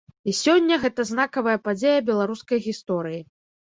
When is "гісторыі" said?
2.69-3.21